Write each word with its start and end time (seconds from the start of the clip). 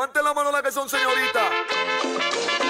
levante 0.00 0.22
la 0.22 0.32
mano 0.32 0.50
la 0.50 0.62
que 0.62 0.72
son 0.72 0.88
señoritas. 0.88 2.69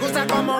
gusta 0.00 0.26
como 0.26 0.59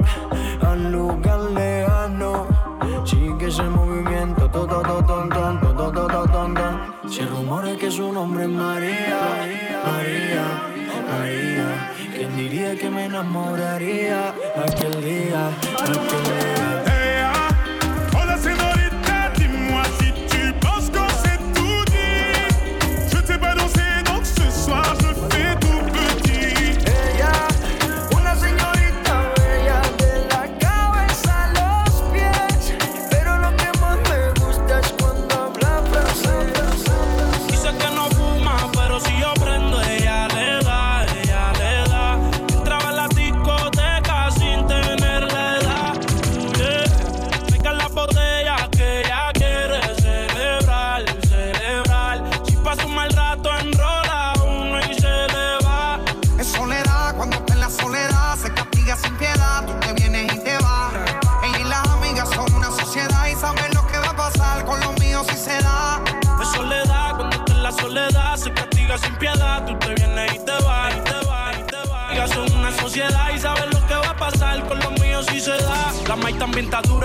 me 13.01 13.07
enamoraría 13.07 14.29
aquel 14.63 15.01
día, 15.03 15.47
aquel 15.47 15.93
día? 16.23 16.80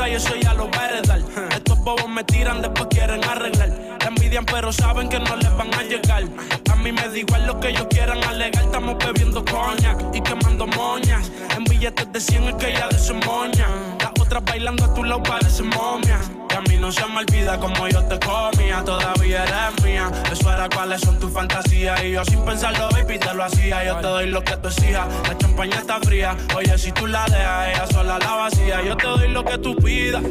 Y 0.09 0.13
eso 0.13 0.37
ya 0.37 0.53
lo 0.55 0.71
va 0.71 0.83
a 0.83 0.89
heredar. 0.89 1.21
Estos 1.51 1.79
bobos 1.79 2.09
me 2.09 2.23
tiran, 2.25 2.61
después 2.61 2.89
quieren 2.91 3.25
arreglar. 3.25 3.71
Te 3.99 4.07
envidian, 4.07 4.45
pero 4.45 4.73
saben 4.73 5.09
que 5.09 5.19
no 5.19 5.35
les 5.37 5.57
van 5.57 5.73
a 5.73 5.83
llegar. 5.83 6.25
A 6.71 6.77
mí 6.77 6.93
me 6.93 7.09
da 7.09 7.17
igual 7.17 7.47
lo 7.47 7.59
que 7.59 7.71
ellos 7.71 7.87
quieran 7.89 8.23
alegar. 8.25 8.65
Estamos 8.65 8.97
bebiendo 8.99 9.45
coña 9.45 9.97
y 10.13 10.21
quemando 10.21 10.67
moñas. 10.67 11.31
En 11.57 11.65
billetes 11.65 12.13
de 12.13 12.21
100 12.21 12.45
es 12.45 12.55
que 12.57 12.73
ya 12.73 12.89
de 12.89 12.99
su 12.99 13.15
moña. 13.15 13.67
Las 13.99 14.13
otras 14.21 14.45
bailando 14.45 14.85
a 14.85 14.95
tu 14.95 15.03
lado 15.03 15.23
parecen 15.23 15.69
momias 15.69 16.31
a 16.57 16.61
mí 16.63 16.77
no 16.79 16.91
se 16.91 17.07
me 17.07 17.19
olvida 17.19 17.59
como 17.59 17.87
yo 17.87 18.03
te 18.05 18.19
comía, 18.19 18.83
todavía 18.83 19.45
eres 19.45 19.85
mía. 19.85 20.11
Eso 20.33 20.51
era 20.51 20.69
cuáles 20.69 21.03
son 21.03 21.19
tus 21.19 21.31
fantasías. 21.31 22.03
Y 22.03 22.13
yo 22.13 22.25
sin 22.25 22.43
pensarlo, 22.45 22.89
baby, 22.93 23.19
te 23.19 23.35
lo 23.35 23.45
hacía. 23.45 23.85
Yo 23.85 23.97
te 23.97 24.07
doy 24.07 24.27
lo 24.29 24.43
que 24.43 24.57
tú 24.57 24.69
exijas. 24.69 25.07
La 25.29 25.37
champaña 25.37 25.77
está 25.77 26.01
fría. 26.01 26.37
Oye, 26.57 26.79
si 26.79 26.93
tú 26.93 27.07
la 27.07 27.27
dejas, 27.27 27.69
ella 27.69 27.87
sola 27.89 28.19
la 28.19 28.33
vacía. 28.33 28.83
Yo 28.83 28.97
te 28.97 29.07
doy 29.07 29.29
lo 29.29 29.45
que 29.45 29.59
tú 29.59 29.77
pidas. 29.77 30.23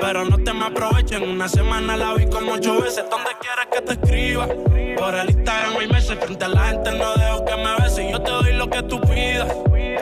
Pero 0.00 0.24
no 0.24 0.38
te 0.38 0.52
me 0.52 0.66
aprovechen. 0.66 1.22
Una 1.28 1.48
semana 1.48 1.96
la 1.96 2.14
vi 2.14 2.26
como 2.26 2.52
ocho 2.52 2.80
veces. 2.80 3.04
¿Dónde 3.10 3.30
quieres 3.40 3.66
que 3.72 3.80
te 3.80 3.92
escriba? 3.94 4.46
Por 4.98 5.14
el 5.14 5.30
Instagram 5.30 5.76
hay 5.80 5.88
meses. 5.88 6.16
Frente 6.20 6.44
a 6.44 6.48
la 6.48 6.66
gente 6.68 6.92
no 6.92 7.14
dejo 7.14 7.44
que 7.44 7.56
me 7.56 7.74
beses. 7.82 8.12
Yo 8.12 8.20
te 8.22 8.30
doy 8.30 8.52
lo 8.52 8.70
que 8.70 8.82
tú 8.84 9.00
pidas. 9.00 9.48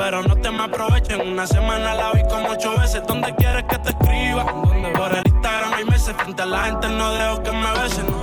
Pero 0.00 0.22
no 0.22 0.34
te 0.34 0.50
me 0.50 0.62
aprovechen. 0.62 1.20
Una 1.20 1.46
semana 1.46 1.94
la 1.94 2.12
vi 2.12 2.22
como 2.22 2.48
ocho 2.48 2.74
veces. 2.78 3.02
¿Dónde 3.06 3.34
quieres 3.34 3.64
que 3.64 3.78
te 3.78 3.90
escriba? 3.90 4.46
Por 4.46 5.12
el 5.12 5.22
Instagram 5.26 5.74
hay 5.74 5.84
meses. 5.84 6.16
Frente 6.16 6.42
a 6.42 6.46
la 6.46 6.64
gente 6.64 6.88
no 6.88 7.12
dejo 7.12 7.42
que 7.42 7.52
me 7.52 7.70
besen. 7.72 8.19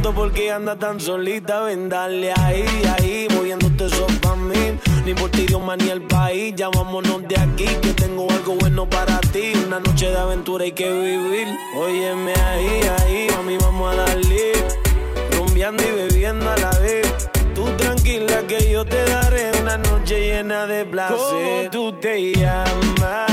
Pregunto 0.00 0.12
por 0.14 0.32
qué 0.32 0.50
anda 0.50 0.76
tan 0.76 0.98
solita. 0.98 1.60
Ven, 1.60 1.88
dale 1.88 2.32
ahí, 2.32 2.64
ahí, 2.98 3.28
moviéndote 3.34 3.86
eso 3.86 4.06
pa' 4.22 4.36
mí. 4.36 4.78
Ni 5.04 5.14
por 5.14 5.30
ti, 5.30 5.46
Dios, 5.46 5.60
ni 5.78 5.90
el 5.90 6.02
país. 6.02 6.54
Ya 6.56 6.68
vámonos 6.68 7.26
de 7.28 7.38
aquí, 7.38 7.66
que 7.82 7.92
tengo 7.92 8.30
algo 8.30 8.54
bueno 8.54 8.88
para 8.88 9.20
ti. 9.32 9.52
Una 9.66 9.80
noche 9.80 10.10
de 10.10 10.16
aventura 10.16 10.64
hay 10.64 10.72
que 10.72 10.90
vivir. 10.90 11.48
Óyeme 11.76 12.32
ahí, 12.32 12.80
ahí, 12.98 13.28
mami, 13.36 13.56
vamos 13.58 13.92
a 13.92 13.96
darle. 13.96 14.52
Rumbeando 15.32 15.82
y 15.82 15.92
bebiendo 15.92 16.50
a 16.50 16.56
la 16.56 16.70
vez. 16.78 17.28
Tú 17.54 17.64
tranquila 17.76 18.42
que 18.46 18.70
yo 18.72 18.84
te 18.84 19.04
daré 19.04 19.50
una 19.60 19.76
noche 19.76 20.18
llena 20.20 20.66
de 20.66 20.84
placer. 20.86 21.16
¿Cómo 21.18 21.70
tú 21.70 21.92
te 22.00 22.32
llamas? 22.32 23.29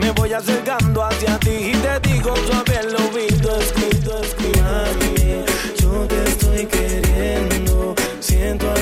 Me 0.00 0.10
voy 0.12 0.32
acercando 0.32 1.04
hacia 1.04 1.38
ti 1.40 1.50
y 1.50 1.72
te 1.72 2.08
digo 2.08 2.34
suave 2.46 2.80
el 2.80 2.96
oído, 2.96 3.60
escrito, 3.60 4.18
escrito. 4.22 4.62
Mami, 4.62 5.44
yo 5.78 6.06
te 6.06 6.24
estoy 6.24 6.66
queriendo, 6.66 7.94
siento 8.20 8.72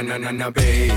Na 0.00 0.16
na 0.16 0.16
na 0.16 0.30
na 0.30 0.50
baby. 0.50 0.94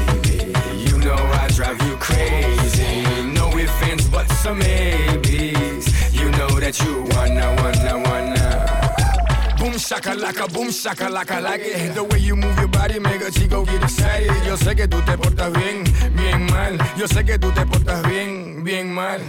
You 0.88 0.98
know 1.00 1.20
I 1.42 1.50
drive 1.50 1.76
you 1.82 1.98
crazy. 1.98 3.04
No 3.34 3.50
ifs, 3.52 3.82
ands, 3.84 4.08
buts, 4.08 4.46
or 4.46 4.56
maybes. 4.56 5.92
You 6.14 6.32
know 6.32 6.48
that 6.64 6.80
you 6.80 7.04
wanna, 7.12 7.52
wanna, 7.60 8.00
wanna. 8.00 9.56
Boom 9.60 9.74
shakalaka, 9.74 10.48
boom 10.54 10.70
shakalaka 10.70 11.42
like 11.44 11.64
it. 11.66 11.94
The 11.96 12.02
way 12.06 12.20
you 12.20 12.38
move 12.38 12.58
your 12.58 12.70
body 12.70 13.00
make 13.00 13.22
a 13.22 13.30
chico 13.30 13.66
get 13.66 13.84
excited. 13.84 14.32
Yo 14.46 14.56
sé 14.56 14.74
que 14.74 14.88
tú 14.88 15.02
te 15.02 15.18
portas 15.18 15.52
bien, 15.52 15.84
bien 16.16 16.46
mal. 16.46 16.78
Yo 16.96 17.06
sé 17.06 17.26
que 17.26 17.38
tú 17.38 17.52
te 17.52 17.66
portas 17.66 18.08
bien, 18.08 18.64
bien 18.64 18.94
mal. 18.94 19.20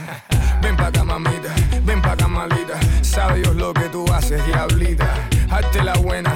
Ven 0.63 0.77
pa' 0.77 0.87
acá, 0.87 1.05
mamita, 1.05 1.53
ven 1.85 2.01
pa' 2.01 2.13
acá, 2.13 2.29
malita. 2.29 2.79
Sabe 3.03 3.41
Dios 3.41 3.57
lo 3.57 3.75
que 3.75 3.89
tú 3.91 4.07
haces, 4.13 4.41
diablita. 4.47 5.13
Hazte 5.51 5.83
la 5.83 5.95
buena, 5.95 6.33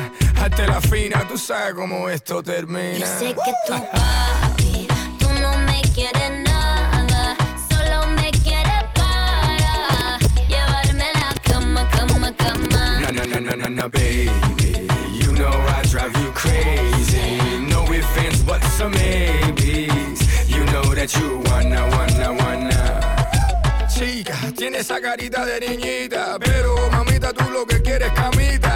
hazte 0.49 0.67
la 0.67 0.81
fina. 0.81 1.26
Tú 1.28 1.37
sabes 1.38 1.75
cómo 1.75 2.09
esto 2.09 2.43
termina. 2.43 2.99
Yo 2.99 3.07
sé 3.07 3.35
que 3.35 3.52
tu 3.67 3.73
papi, 3.93 4.88
tú 5.19 5.28
no 5.40 5.57
me 5.59 5.81
quieres 5.95 6.31
nada, 6.45 7.37
solo 7.69 8.07
me 8.17 8.31
quieres 8.31 8.85
para 8.95 10.19
llevarme 10.49 11.05
a 11.05 11.19
la 11.21 11.35
cama, 11.43 11.88
cama, 11.90 12.33
cama. 12.37 13.00
Na 13.00 13.12
na 13.12 13.25
na 13.25 13.40
na 13.40 13.57
na 13.57 13.69
na, 13.69 13.88
baby. 13.88 14.31
You 15.21 15.33
know 15.33 15.52
I 15.52 15.83
drive 15.90 16.17
you 16.23 16.31
crazy. 16.33 17.38
No 17.69 17.85
ifs, 17.93 18.17
ands, 18.19 18.43
buts, 18.43 18.81
or 18.81 18.88
maybes. 18.90 20.21
You 20.49 20.64
know 20.73 20.95
that 20.95 21.14
you 21.17 21.43
wanna, 21.47 21.83
wanna, 21.95 22.33
wanna. 22.35 23.87
Chica, 23.88 24.35
tiene 24.57 24.78
esa 24.78 25.00
carita 25.00 25.45
de 25.45 25.61
niñita, 25.61 26.38
pero 26.38 26.75
mamita 26.90 27.33
tú 27.33 27.50
lo 27.50 27.67
que 27.67 27.83
quieres 27.83 28.09
es 28.09 28.14
camita. 28.14 28.67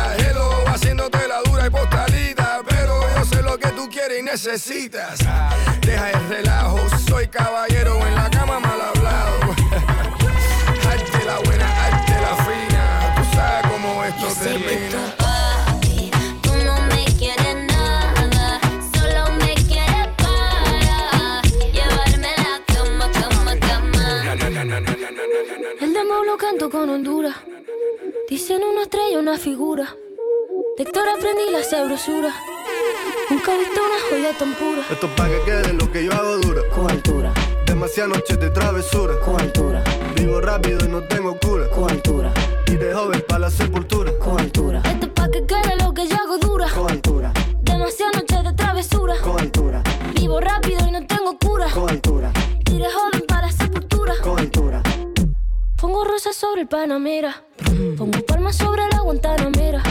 necesitas. 4.23 5.19
Deja 5.81 6.11
el 6.11 6.29
relajo, 6.29 6.79
soy 7.09 7.27
caballero 7.29 7.99
en 8.07 8.15
la 8.15 8.31
cama 8.31 8.61
mal 8.61 8.81
hablado. 8.81 9.41
Hazte 10.89 11.25
la 11.25 11.39
buena, 11.41 11.67
hazte 11.87 12.21
la 12.21 12.37
fina, 12.45 13.15
tú 13.17 13.37
sabes 13.37 13.71
cómo 13.71 14.05
esto 14.05 14.29
Yo 14.29 14.35
termina. 14.35 15.15
El 25.81 25.93
demo 25.95 26.25
lo 26.25 26.37
canto 26.37 26.71
con 26.71 26.91
Honduras. 26.91 27.37
Dicen 28.29 28.63
una 28.63 28.83
estrella, 28.83 29.19
una 29.19 29.39
figura. 29.39 29.95
De 30.85 30.89
aprendí 30.91 31.49
la 31.53 31.63
sabrosura. 31.63 32.35
Nunca 33.31 33.55
he 33.55 33.59
visto 33.59 33.81
una 33.81 34.01
joya 34.11 34.37
tan 34.37 34.53
pura. 34.55 34.83
Esto 34.91 35.07
es 35.07 35.13
pa' 35.13 35.29
que 35.29 35.41
quede 35.45 35.73
lo 35.75 35.91
que 35.93 36.05
yo 36.05 36.13
hago 36.13 36.39
dura. 36.39 36.63
Con 36.75 36.91
altura, 36.91 37.33
Demasiadas 37.67 38.17
noches 38.17 38.41
de 38.41 38.51
travesura. 38.51 39.15
con 39.21 39.41
altura, 39.41 39.85
Vivo 40.17 40.41
rápido 40.41 40.85
y 40.85 40.89
no 40.89 41.01
tengo 41.05 41.39
cura. 41.39 41.69
con 41.71 41.89
altura, 41.89 42.33
Y 42.67 42.73
de 42.75 42.93
joven 42.93 43.25
pa' 43.29 43.39
la 43.39 43.49
sepultura. 43.51 44.11
con 44.19 44.41
altura, 44.41 44.83
Esto 44.85 45.07
es 45.07 45.13
pa' 45.13 45.31
que 45.31 45.47
quede 45.47 45.77
lo 45.81 45.95
que 45.95 46.09
yo 46.09 46.17
hago 46.17 46.39
dura. 46.39 46.67
con 46.75 46.91
altura, 46.91 47.33
Demasiadas 47.63 48.17
noches 48.17 48.43
de 48.45 48.53
travesura. 48.55 49.15
con 49.23 49.39
altura, 49.39 49.83
Vivo 50.17 50.41
rápido 50.41 50.85
y 50.89 50.91
no 50.91 51.07
tengo 51.07 51.39
cura. 51.39 51.67
con 51.73 51.89
altura, 51.91 52.33
Iré 52.73 52.87
joven 52.91 53.23
para 53.29 53.47
la 53.47 53.53
sepultura. 53.53 54.15
con 54.21 54.37
altura. 54.41 54.83
Pongo 55.81 56.05
rosas 56.05 56.35
sobre 56.35 56.63
el 56.63 56.67
Panamera. 56.69 57.45
Pongo 57.97 58.21
palmas 58.27 58.57
sobre 58.57 58.83
la 58.89 59.01
Guantanamera. 59.01 59.83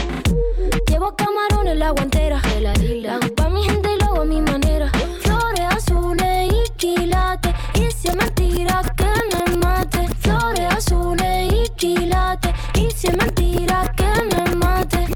Llevo 1.01 1.15
camarones 1.15 1.77
la 1.77 1.89
guantera. 1.89 2.39
La 2.59 3.15
hago 3.15 3.33
pa' 3.33 3.49
mi 3.49 3.63
gente 3.63 3.89
y 3.91 4.03
lo 4.03 4.21
a 4.21 4.23
mi 4.23 4.39
manera. 4.39 4.91
Flores 5.21 5.65
azules 5.71 6.53
y 6.53 6.71
quilates. 6.77 7.55
Y 7.73 7.89
si 7.89 8.09
es 8.09 8.15
mentira 8.15 8.83
que 8.95 9.09
me 9.31 9.57
mate. 9.57 10.07
Flores 10.19 10.67
azules 10.69 11.51
y 11.51 11.69
quilates. 11.69 12.53
Y 12.75 12.91
si 12.91 13.07
es 13.07 13.17
mentira 13.17 13.91
que 13.97 14.11
me 14.29 14.55
mate. 14.57 15.07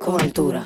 Con 0.00 0.18
altura, 0.18 0.64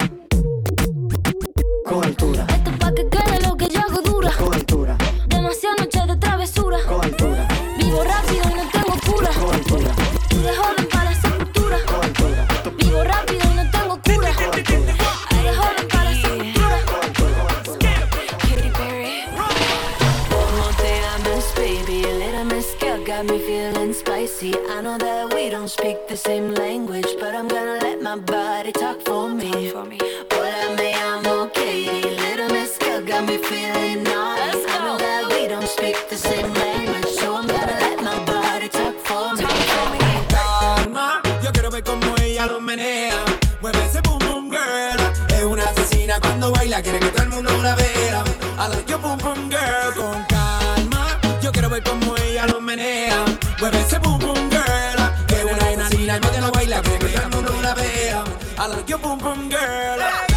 same 26.18 26.54
language, 26.54 26.67
y 56.78 56.82
cuando 56.82 56.98
baila, 56.98 56.98
quiere 56.98 57.12
que 57.12 57.18
todo 57.18 57.26
el 57.26 57.34
mundo 57.34 57.62
la 57.62 57.74
vea. 57.74 58.24
I 58.58 58.66
like 58.68 58.88
your 58.88 58.98
boom 58.98 59.18
boom 59.18 59.48
girl. 59.48 60.27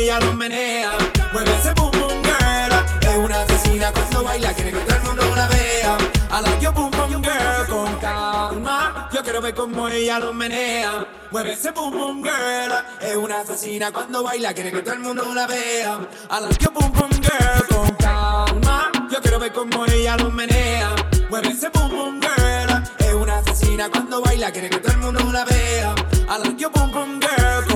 Ella 0.00 0.18
lo 0.20 0.32
menea. 0.32 0.92
Mueve 1.32 1.52
ese 1.58 1.72
boom 1.74 1.90
boom 1.92 2.22
girl. 2.22 2.72
Es 3.02 3.16
una 3.16 3.42
asesina 3.42 3.92
cuando 3.92 4.24
baila, 4.24 4.52
quiere 4.54 4.72
que 4.72 4.78
todo 4.78 4.96
el 4.96 5.02
mundo 5.02 5.36
la 5.36 5.48
vea. 5.48 5.98
I 6.30 6.42
like 6.42 6.60
your 6.60 6.72
boom 6.72 6.90
boom 6.90 7.22
girl. 7.22 7.66
Con 7.68 7.94
calma, 7.96 9.08
yo 9.12 9.22
quiero 9.22 9.40
ver 9.40 9.54
cómo 9.54 9.88
ella 9.88 10.18
lo 10.18 10.32
menea. 10.32 11.06
Mueve 11.30 11.52
ese 11.52 11.70
boom 11.72 11.92
boom 11.92 12.22
girl. 12.22 12.72
Es 13.00 13.16
una 13.16 13.40
asesina 13.40 13.92
cuando 13.92 14.22
baila, 14.22 14.54
quiere 14.54 14.72
que 14.72 14.82
todo 14.82 14.94
el 14.94 15.00
mundo 15.00 15.34
la 15.34 15.46
vea. 15.46 15.98
I 16.30 16.40
like 16.40 16.62
your 16.62 16.72
boom 16.72 16.92
boom 16.92 17.10
girl. 17.20 17.66
Con 17.68 17.94
calma, 17.96 18.90
yo 19.10 19.20
quiero 19.20 19.38
ver 19.38 19.52
cómo 19.52 19.84
ella 19.86 20.16
lo 20.16 20.30
menea. 20.30 20.94
Mueve 21.28 21.48
ese 21.48 21.68
boom 21.68 21.90
boom 21.90 22.20
girl. 22.20 22.82
Es 22.98 23.14
una 23.14 23.38
asesina 23.38 23.90
cuando 23.90 24.20
baila, 24.22 24.50
quiere 24.50 24.70
que 24.70 24.78
todo 24.78 24.92
el 24.92 24.98
mundo 24.98 25.20
la 25.32 25.44
vea. 25.44 25.94
I 26.28 26.38
like 26.42 26.58
your 26.58 26.70
boom 26.70 26.90
boom 26.90 27.20
girl. 27.20 27.69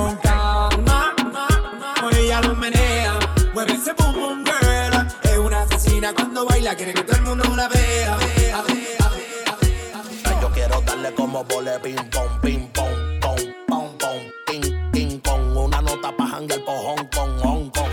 Ella 2.25 2.41
lo 2.41 2.55
menea. 2.55 3.19
mueve 3.53 3.75
ese 3.75 3.93
boom 3.93 4.15
boom 4.15 4.45
girl. 4.45 5.07
Es 5.25 5.37
una 5.37 5.61
asesina 5.61 6.15
cuando 6.15 6.47
baila, 6.47 6.75
quiere 6.75 6.95
que 6.95 7.03
todo 7.03 7.17
el 7.17 7.23
mundo 7.23 7.45
la 7.55 7.69
vea, 7.69 8.17
vea, 8.17 8.63
vea. 8.63 10.41
Yo 10.41 10.51
quiero 10.53 10.81
darle 10.81 11.13
como 11.13 11.45
vole 11.45 11.79
ping 11.81 11.97
pong, 12.11 12.41
ping 12.41 12.67
pong, 12.73 13.21
pong, 13.21 13.45
pong, 13.69 13.99
pong, 13.99 14.23
ping, 14.47 14.91
ping 14.91 15.21
pong. 15.21 15.55
Una 15.55 15.83
nota 15.83 16.17
pa' 16.17 16.27
janguear 16.29 16.65
por 16.65 16.77
Hong 16.87 17.07
Kong, 17.15 17.39
Hong 17.43 17.71
Kong. 17.71 17.93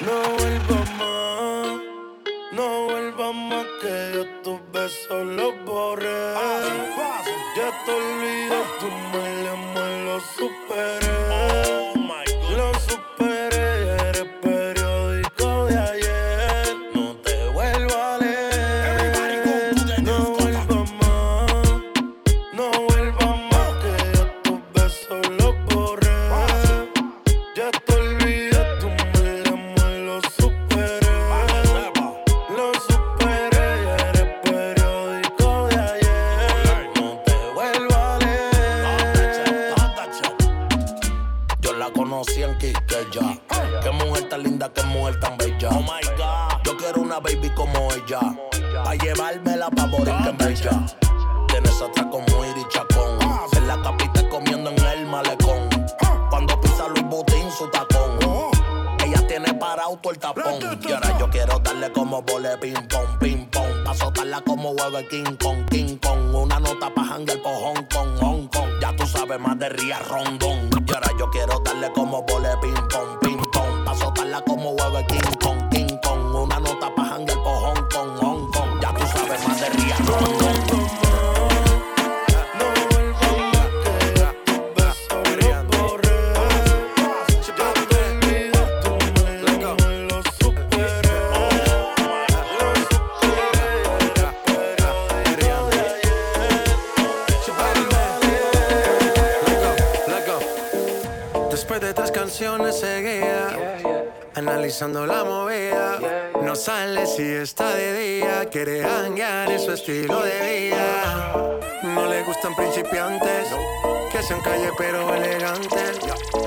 No 0.00 0.16
vuelvas 0.36 0.90
más, 1.00 1.80
no 2.52 2.84
vuelvas 2.84 3.34
más 3.34 3.66
que 3.80 4.12
yo 4.14 4.26
tus 4.44 4.60
besos 4.72 5.26
los 5.38 5.54
borré. 5.64 6.34
Ya 7.56 7.70
te 7.86 7.92
olvidé, 7.92 8.60
tu 8.78 8.88
mal 9.12 9.48
amor 9.54 9.90
lo 10.04 10.20
superé. 10.36 11.69
Linda, 44.70 44.72
qué 44.74 44.82
mujer 44.84 45.20
tan 45.20 45.36
bella. 45.36 45.68
Oh 45.70 45.80
my 45.80 46.00
God. 46.16 46.62
Yo 46.64 46.76
quiero 46.76 47.02
una 47.02 47.18
baby 47.20 47.50
como 47.54 47.88
ella. 47.92 48.20
Pa' 48.84 48.94
llevármela 48.94 49.70
pa' 49.70 49.86
Borinquen 49.86 50.36
Bella. 50.38 50.86
Tienes 51.48 51.80
otra 51.80 52.08
como 52.08 52.44
Iri 52.44 52.64
Chacón. 52.68 53.18
En 53.56 53.66
la 53.66 53.80
capital 53.82 54.28
comiendo 54.28 54.70
en 54.70 54.84
el 54.84 55.06
malecón. 55.06 55.68
Cuando 56.30 56.60
pisa 56.60 56.88
Luis 56.88 57.04
Butín 57.04 57.50
su 57.50 57.68
tacón. 57.68 58.18
Ella 59.04 59.26
tiene 59.26 59.54
para 59.54 59.84
auto 59.84 60.10
el 60.10 60.18
tapón. 60.18 60.78
Y 60.82 60.92
ahora 60.92 61.18
yo 61.18 61.30
quiero 61.30 61.58
darle 61.58 61.90
como 61.92 62.22
vole 62.22 62.56
ping 62.58 62.88
pong, 62.88 63.18
ping 63.18 63.46
pong. 63.46 63.84
Pa' 63.84 63.94
soltarla 63.94 64.40
como 64.42 64.70
hueve 64.70 65.06
King 65.08 65.36
Kong, 65.42 65.68
King 65.70 65.96
Kong. 65.96 66.34
Una 66.34 66.60
nota 66.60 66.92
pa' 66.94 67.02
hangar 67.02 67.40
por 67.42 67.54
Hong 67.54 67.84
Kong, 67.92 68.18
Hong 68.20 68.48
Kong. 68.48 68.70
Ya 68.80 68.94
tú 68.96 69.06
sabes 69.06 69.38
más 69.40 69.58
de 69.58 69.68
Ría 69.70 69.98
Rondón. 69.98 70.70
Y 70.86 70.94
ahora 70.94 71.10
yo 71.18 71.28
quiero 71.30 71.58
darle 71.60 71.90
como 71.92 72.22
vole 72.22 72.56
ping 72.62 72.88
pong, 72.88 73.18
ping 73.20 73.36
pong. 73.36 73.49
Pa' 73.90 73.96
soltarla 73.96 74.40
como 74.42 74.70
hueve 74.70 75.04
King 75.08 75.36
Kong, 75.42 75.68
King 75.70 75.98
Kong. 76.04 76.32
Una 76.32 76.60
nota 76.60 76.94
pa' 76.94 77.08
hangar 77.12 77.36
por 77.42 77.56
Hong 77.64 77.88
Kong, 77.92 78.10
Hong 78.20 78.50
Kong. 78.52 78.80
Ya 78.80 78.94
tú 78.94 79.04
sabes 79.08 79.48
más 79.48 79.60
de 79.60 79.68
Ría 79.70 79.96
Rondón. 80.06 80.30
Después 80.38 80.59
Analizando 104.70 105.04
la 105.04 105.24
movida 105.24 105.98
No 106.44 106.54
sale 106.54 107.04
si 107.04 107.24
está 107.24 107.74
de 107.74 107.92
día. 107.92 108.48
Quiere 108.48 108.84
hanguear 108.84 109.50
en 109.50 109.58
su 109.58 109.72
estilo 109.72 110.22
de 110.22 110.70
vida. 110.70 111.58
No 111.82 112.06
le 112.06 112.22
gustan 112.22 112.54
principiantes 112.54 113.48
Que 114.12 114.22
sean 114.22 114.40
calle 114.42 114.70
pero 114.78 115.12
elegantes. 115.12 115.98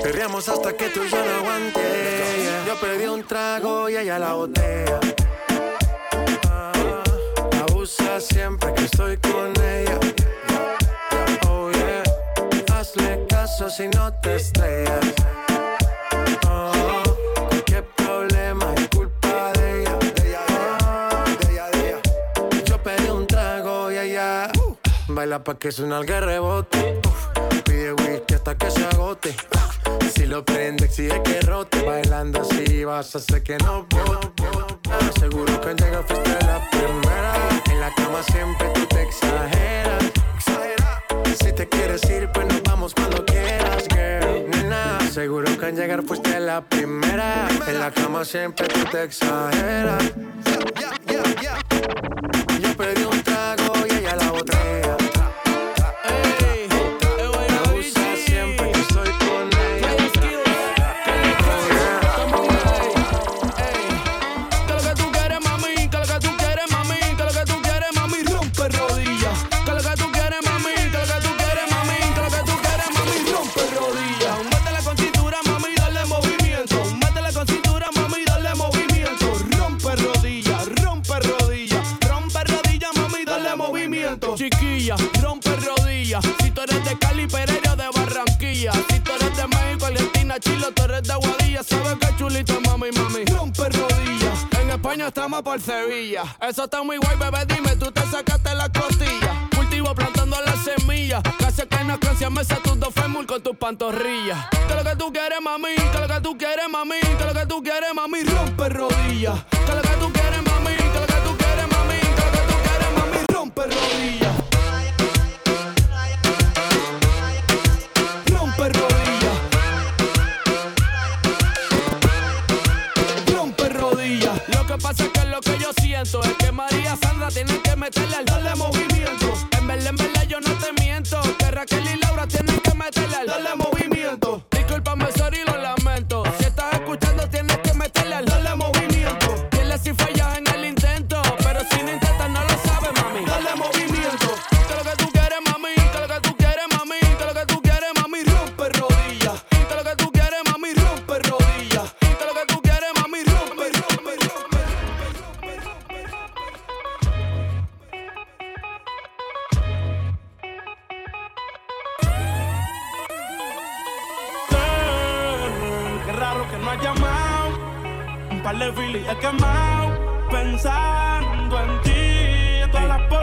Perreamos 0.02 0.48
hasta 0.48 0.72
que 0.72 0.88
tú 0.88 1.04
ya 1.04 1.22
no 1.22 1.32
aguantes. 1.40 2.66
Yo 2.66 2.80
pedí 2.80 3.04
un 3.04 3.26
trago 3.26 3.90
y 3.90 3.98
ella 3.98 4.18
la 4.18 4.32
botella 4.32 5.00
Ah, 6.48 6.72
Abusa 7.68 8.22
siempre 8.22 8.72
que 8.72 8.84
estoy 8.86 9.18
con 9.18 9.52
ella. 9.62 10.00
Oh 11.50 11.70
yeah. 11.70 12.74
Hazle 12.74 13.26
caso 13.28 13.68
si 13.68 13.86
no 13.88 14.14
te 14.14 14.36
estrellas. 14.36 15.43
Pa' 25.26 25.58
que 25.58 25.72
suena 25.72 25.98
el 26.00 26.06
rebote. 26.06 27.00
Pide 27.64 27.92
whisky 27.94 28.34
hasta 28.34 28.56
que 28.56 28.70
se 28.70 28.84
agote. 28.84 29.34
Si 30.14 30.26
lo 30.26 30.44
prende, 30.44 30.84
exige 30.84 31.22
que 31.22 31.40
rote. 31.40 31.82
Bailando 31.82 32.42
así 32.42 32.84
vas 32.84 33.14
a 33.14 33.18
hacer 33.18 33.42
que 33.42 33.56
no 33.58 33.86
bote. 33.88 34.42
Seguro 35.18 35.60
que 35.62 35.74
llega 35.82 36.02
fuiste 36.02 36.36
la 36.44 36.70
primera. 36.70 37.32
En 37.70 37.80
la 37.80 37.94
cama 37.94 38.22
siempre 38.22 38.68
tú 38.74 38.86
te 38.86 39.02
exageras. 39.02 40.04
Si 41.38 41.52
te 41.52 41.68
quieres 41.70 42.04
ir, 42.10 42.30
pues 42.30 42.46
nos 42.46 42.62
vamos 42.62 42.94
cuando 42.94 43.24
quieras, 43.24 43.84
girl. 43.88 44.50
Nena, 44.50 45.00
seguro 45.10 45.58
que 45.58 45.66
al 45.66 45.74
llegar 45.74 46.02
fuiste 46.02 46.38
la 46.38 46.60
primera. 46.60 47.48
En 47.66 47.80
la 47.80 47.90
cama 47.90 48.26
siempre 48.26 48.68
tú 48.68 48.84
te 48.92 49.04
exageras. 49.04 50.04
Yo 50.44 50.58
pedí 51.06 52.43
Eso 96.40 96.64
está 96.64 96.82
muy 96.82 96.96
guay, 96.98 97.16
bebé. 97.16 97.46
Dime, 97.46 97.63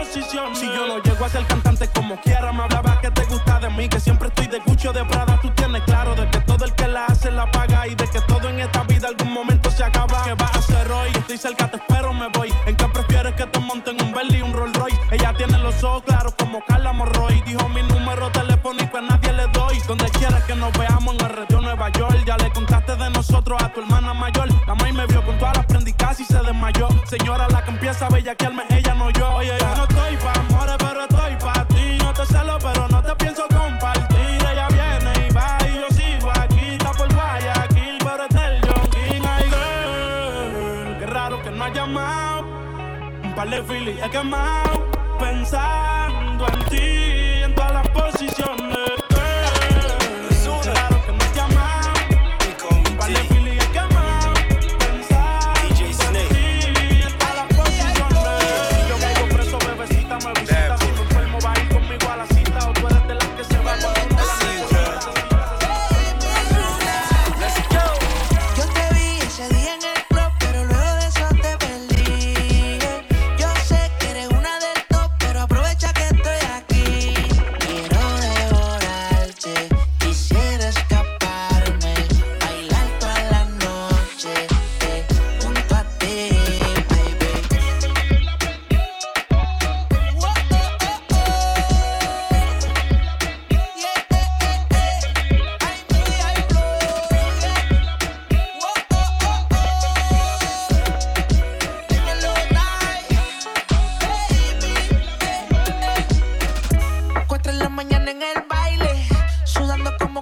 Si 0.04 0.20
yo 0.66 0.86
no 0.86 0.98
llego 0.98 1.24
a 1.24 1.28
ser 1.28 1.46
cantante 1.46 1.88
como 1.94 2.20
quiera, 2.20 2.52
me 2.52 2.64
hablaba 2.64 3.00
que 3.00 3.10
te 3.10 3.24
gusta 3.24 3.60
de 3.60 3.70
mí, 3.70 3.88
que 3.88 4.00
siempre 4.00 4.28
estoy 4.28 4.48
de 4.48 4.60
cucho 4.60 4.92
de 4.92 5.04
Prada. 5.04 5.38
Tú 5.40 5.48
tienes 5.50 5.82
claro 5.82 6.14
de 6.16 6.28
que 6.28 6.40
todo 6.40 6.64
el 6.64 6.74
que 6.74 6.88
la 6.88 7.06
hace 7.06 7.30
la 7.30 7.50
paga 7.50 7.86
y 7.86 7.94
de 7.94 8.06
que 8.08 8.20
todo 8.22 8.48
en 8.48 8.60
esta 8.60 8.82
vida 8.82 9.08
algún 9.08 9.32
momento 9.32 9.70
se 9.70 9.84
acaba. 9.84 10.24
¿Qué 10.24 10.34
vas 10.34 10.54
a 10.54 10.58
hacer 10.58 10.90
hoy? 10.90 11.10
Estoy 11.14 11.38
cerca, 11.38 11.70
te 11.70 11.76
espero, 11.76 12.12
me 12.12 12.28
voy. 12.28 12.52
¿En 12.66 12.76
qué 12.76 12.86
prefieres 12.88 13.34
que 13.34 13.46
te 13.46 13.58
monten 13.60 14.02
un 14.02 14.12
Bentley 14.12 14.40
y 14.40 14.42
un 14.42 14.52
Rolls 14.52 14.76
Royce? 14.76 14.98
Ella 15.12 15.32
tiene 15.36 15.58
los 15.58 15.82
ojos 15.84 16.02
claros 16.02 16.34
como 16.36 16.64
Carla 16.66 16.92
Morroy. 16.92 17.40
Dijo 17.46 17.68
mi 17.68 17.82
número 17.82 18.30
telefónico 18.32 18.98
a 18.98 19.02
nadie 19.02 19.32
le 19.32 19.46
doy. 19.48 19.78
Donde 19.86 20.06
quieras 20.10 20.42
que 20.44 20.56
nos 20.56 20.72
veamos 20.76 21.14
en 21.14 21.26
el 21.26 21.32
retiro 21.32 21.60
Nueva 21.60 21.88
York. 21.90 22.24
Ya 22.26 22.36
le 22.36 22.50
contaste 22.50 22.96
de 22.96 23.10
nosotros 23.10 23.62
a 23.62 23.72
tu 23.72 23.80
hermana 23.80 24.12
mayor. 24.14 24.48
La 24.66 24.74
maíz 24.74 24.94
me 24.94 25.06
vio 25.06 25.24
con 25.24 25.38
todas 25.38 25.56
las 25.56 25.66
prendicas 25.66 26.18
y 26.20 26.24
se 26.24 26.38
desmayó. 26.38 26.88
Señora, 27.06 27.48
la 27.48 27.61
left 43.52 43.70
é 43.70 44.04
I 44.04 44.08
got 44.08 44.24
my 44.24 44.81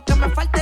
como 0.00 0.04
que 0.04 0.14
me 0.14 0.34
falta 0.34 0.59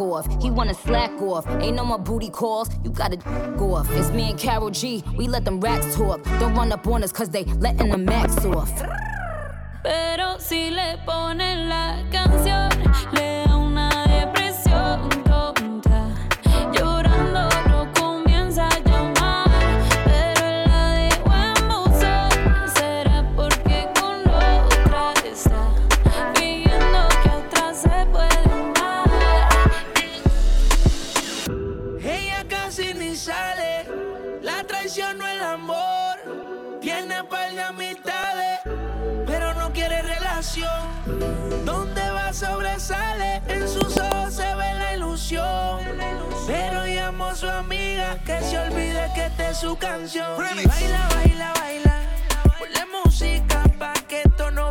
off. 0.00 0.26
He 0.42 0.50
wanna 0.50 0.74
slack 0.74 1.10
off. 1.20 1.46
Ain't 1.60 1.76
no 1.76 1.84
more 1.84 1.98
booty 1.98 2.30
calls. 2.30 2.68
You 2.84 2.90
gotta 2.90 3.16
go 3.56 3.74
off. 3.74 3.88
It's 3.92 4.10
me 4.10 4.30
and 4.30 4.38
Carol 4.38 4.70
G. 4.70 5.02
We 5.16 5.28
let 5.28 5.44
them 5.44 5.60
racks 5.60 5.94
talk. 5.96 6.22
Don't 6.40 6.54
run 6.54 6.72
up 6.72 6.86
on 6.86 7.02
us 7.02 7.12
cause 7.12 7.28
they 7.30 7.44
letting 7.44 7.90
the 7.90 7.98
max 7.98 8.44
off. 8.44 8.70
Pero 9.82 10.38
si 10.38 10.70
le 10.70 10.98
ponen 11.06 11.68
la 11.68 12.02
canción, 12.10 12.68
le 13.12 13.37
donde 41.64 42.10
va 42.10 42.32
sobresale, 42.32 43.42
en 43.48 43.68
sus 43.68 43.96
ojos 43.96 44.34
se 44.34 44.54
ve 44.54 44.74
la 44.74 44.94
ilusión. 44.94 45.80
Pero 46.46 46.84
llamo 46.86 47.26
a 47.26 47.34
su 47.34 47.48
amiga 47.48 48.18
que 48.24 48.40
se 48.42 48.58
olvide 48.58 49.10
que 49.14 49.26
esta 49.26 49.50
es 49.50 49.58
su 49.58 49.76
canción. 49.76 50.36
Y 50.56 50.66
baila, 50.66 51.08
baila, 51.14 51.52
baila, 51.60 52.02
ponle 52.58 52.86
música 53.04 53.62
pa' 53.78 53.92
que 54.08 54.22
esto 54.22 54.50
no 54.50 54.68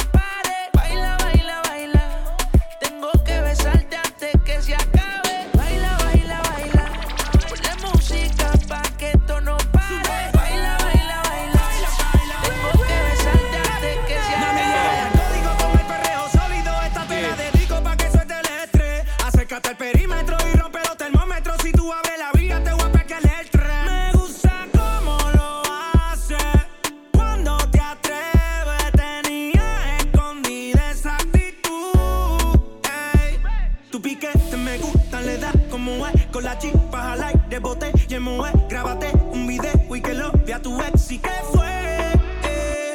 con 36.38 36.44
la 36.44 36.60
chispa, 36.60 37.16
like 37.16 37.40
de 37.50 37.58
bote 37.58 37.92
y 38.08 38.20
Moe, 38.20 38.52
grábate 38.70 39.12
un 39.32 39.48
video 39.48 39.96
y 39.96 40.00
que 40.00 40.14
lo 40.14 40.32
vea 40.46 40.62
tu 40.62 40.80
ex 40.80 41.10
y 41.10 41.18
que 41.18 41.32
fue. 41.52 42.14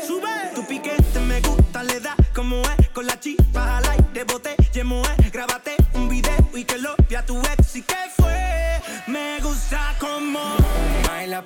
Sube 0.07 0.29
tu 0.55 0.65
piquete, 0.65 1.19
me 1.27 1.41
gusta, 1.41 1.83
le 1.83 1.99
da 1.99 2.15
como 2.33 2.63
es 2.79 2.89
con 2.91 3.05
la 3.05 3.19
chispa, 3.19 3.81
like 3.81 4.05
de 4.13 4.23
bote 4.23 4.55
y 4.73 4.85
Moe, 4.85 5.17
grábate 5.33 5.75
un 5.95 6.09
video 6.09 6.51
y 6.55 6.63
que 6.63 6.79
lo 6.79 6.95
vea 7.09 7.27
tu 7.27 7.37
ex 7.41 7.75
y 7.75 7.83
que 7.83 7.97
fue. 8.17 8.72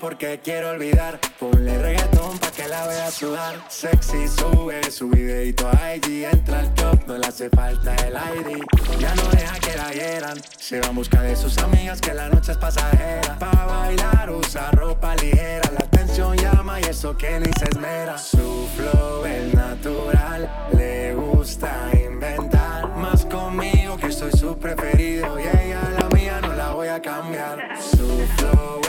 Porque 0.00 0.40
quiero 0.42 0.70
olvidar. 0.70 1.18
Ponle 1.38 1.78
reggaetón 1.78 2.38
pa' 2.38 2.50
que 2.50 2.68
la 2.68 2.86
vea 2.86 3.10
sudar. 3.10 3.54
Sexy 3.68 4.28
sube 4.28 4.90
su 4.90 5.08
videito 5.08 5.68
a 5.68 5.96
IG. 5.96 6.24
Entra 6.24 6.60
al 6.60 6.74
club, 6.74 7.00
no 7.06 7.18
le 7.18 7.26
hace 7.26 7.48
falta 7.50 7.94
el 8.06 8.14
ID. 8.14 8.62
Ya 8.98 9.14
no 9.14 9.22
deja 9.30 9.58
que 9.58 9.76
la 9.76 9.92
hieran. 9.92 10.38
Se 10.58 10.80
va 10.80 10.88
en 10.88 10.94
busca 10.96 11.22
de 11.22 11.36
sus 11.36 11.56
amigas 11.58 12.00
que 12.00 12.14
la 12.14 12.28
noche 12.28 12.52
es 12.52 12.58
pasajera. 12.58 13.38
Pa' 13.38 13.66
bailar 13.66 14.30
usa 14.30 14.70
ropa 14.72 15.14
ligera. 15.16 15.70
La 15.72 15.84
atención 15.84 16.36
llama 16.36 16.80
y 16.80 16.84
eso 16.84 17.16
que 17.16 17.40
ni 17.40 17.50
se 17.58 17.64
esmera. 17.64 18.18
Su 18.18 18.68
flow 18.76 19.24
es 19.24 19.54
natural. 19.54 20.68
Le 20.76 21.14
gusta 21.14 21.90
inventar. 21.92 22.88
Más 22.96 23.24
conmigo 23.24 23.96
que 23.96 24.12
soy 24.12 24.32
su 24.32 24.58
preferido. 24.58 25.38
Y 25.38 25.42
ella 25.42 25.80
la 25.98 26.08
mía 26.08 26.40
no 26.40 26.52
la 26.54 26.72
voy 26.72 26.88
a 26.88 27.00
cambiar. 27.00 27.78
Su 27.80 28.26
flow 28.36 28.85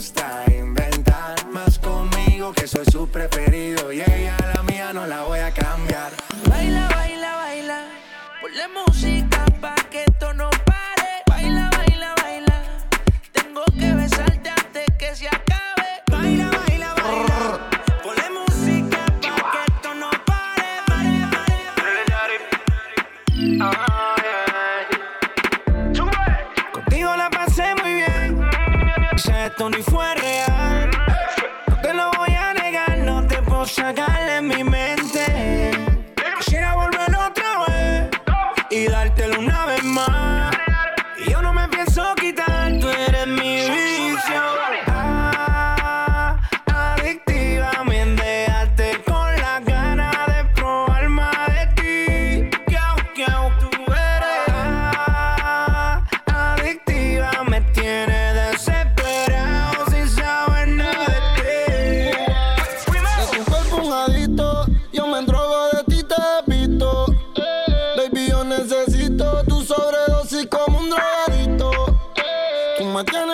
gusta 0.00 0.44
inventar. 0.58 1.36
Más 1.52 1.78
conmigo 1.78 2.54
que 2.54 2.66
soy 2.66 2.86
su 2.86 3.06
preferido. 3.06 3.92
Y 3.92 4.00
ella 4.00 4.34
la 4.54 4.62
mía 4.62 4.94
no 4.94 5.06
la 5.06 5.24
voy 5.24 5.40
a 5.40 5.50
cambiar. 5.50 6.10
Baila, 6.48 6.88
baila, 6.88 7.36
baila. 7.36 7.84
Ponle 8.40 8.66
música 8.68 9.44
pa' 9.60 9.74
que 9.90 10.04
esto 10.04 10.32
no 10.32 10.48
pare. 10.64 11.10
Baila, 11.26 11.68
baila, 11.76 12.14
baila. 12.22 12.62
Tengo 13.30 13.62
que 13.78 13.92
besarte 13.92 14.48
antes 14.48 14.86
que 14.98 15.14
se 15.14 15.28
acabe. 15.28 15.90
Baila, 16.10 16.48
baila, 16.48 16.94
baila. 16.94 17.68
Ponle 18.02 18.28
música 18.38 19.04
pa' 19.20 19.50
que 19.52 19.60
esto 19.68 19.94
no 20.02 20.08
pare. 20.24 20.68
Pare, 20.86 21.28
pare. 21.30 21.56
Esto 29.50 29.70
ni 29.70 29.82
fue 29.82 30.14
real. 30.14 30.90
No 31.68 31.80
te 31.80 31.94
lo 31.94 32.10
voy 32.16 32.30
a 32.30 32.54
negar, 32.54 32.98
no 32.98 33.26
te 33.26 33.36
puedo 33.42 33.66
sacar 33.66 34.24
de 34.26 34.40
mi 34.42 34.62
mente. 34.64 35.70
Quisiera 36.38 36.74
volver 36.74 37.10
otra 37.14 37.64
vez 37.66 38.10
y 38.70 38.86
dártelo 38.86 39.09
me 73.00 73.04
tienes 73.04 73.29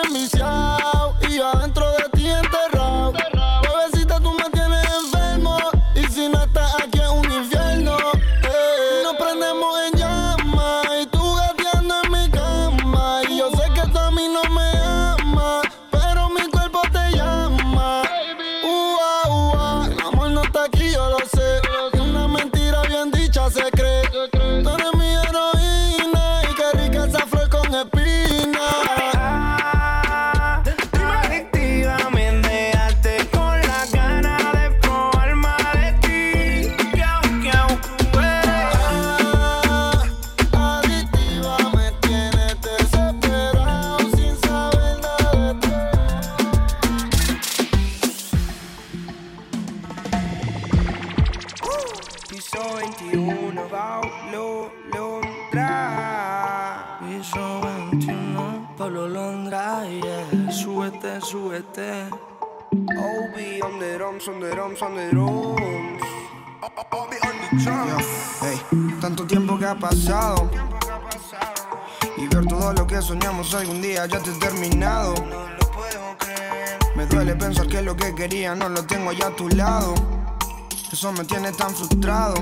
Me 81.13 81.25
tiene 81.25 81.53
tan 81.53 81.75
frustrado. 81.75 82.35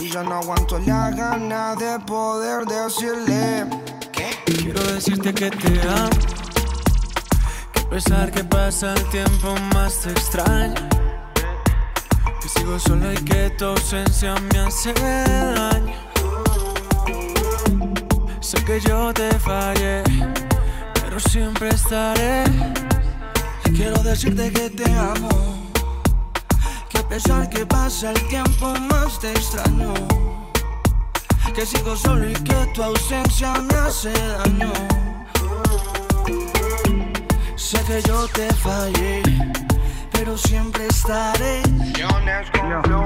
Y 0.00 0.10
ya 0.10 0.22
no 0.24 0.34
aguanto 0.34 0.78
la 0.80 1.10
gana 1.10 1.76
de 1.76 1.98
poder 2.00 2.66
decirle 2.66 3.66
Quiero 4.44 4.82
decirte 4.92 5.32
que 5.32 5.48
te 5.48 5.80
amo. 5.88 6.10
Que 7.72 7.80
a 7.80 7.88
pesar 7.88 8.32
que 8.32 8.42
pasa 8.42 8.94
el 8.94 9.04
tiempo 9.10 9.54
más 9.74 10.00
te 10.00 10.10
extraño. 10.10 10.74
Que 12.40 12.48
sigo 12.48 12.78
solo 12.80 13.12
y 13.12 13.16
que 13.16 13.50
tu 13.50 13.66
ausencia 13.66 14.34
me 14.34 14.58
hace 14.58 14.92
daño. 14.92 15.94
Sé 18.40 18.64
que 18.64 18.80
yo 18.80 19.14
te 19.14 19.30
fallé, 19.38 20.02
pero 20.94 21.20
siempre 21.20 21.68
estaré. 21.68 22.44
Quiero 23.74 24.02
decirte 24.02 24.52
que 24.52 24.68
te 24.68 24.92
amo. 24.92 25.61
Que 27.12 27.16
a 27.16 27.20
pesar 27.20 27.50
que 27.50 27.66
pasa 27.66 28.10
el 28.10 28.28
tiempo 28.28 28.72
más 28.88 29.20
te 29.20 29.32
extraño. 29.32 29.92
Que 31.54 31.66
sigo 31.66 31.94
solo 31.94 32.26
y 32.26 32.32
que 32.32 32.54
tu 32.74 32.82
ausencia 32.82 33.52
me 33.52 33.74
hace 33.74 34.12
daño. 34.12 34.72
Sé 37.54 37.78
que 37.84 38.00
yo 38.08 38.26
te 38.28 38.48
fallé, 38.54 39.22
pero 40.10 40.38
siempre 40.38 40.86
estaré. 40.86 41.60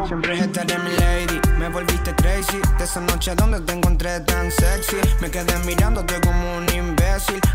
Siempre 0.07 0.39
estaré 0.39 0.79
mi 0.79 0.91
lady, 0.99 1.41
me 1.59 1.69
volviste 1.69 2.15
crazy 2.15 2.61
De 2.79 2.85
esa 2.85 3.01
noche 3.01 3.35
donde 3.35 3.61
te 3.61 3.73
encontré 3.73 4.21
tan 4.21 4.51
sexy 4.53 4.97
Me 5.21 5.31
quedé 5.31 5.59
mirándote 5.65 6.21
como 6.21 6.59
un 6.59 6.69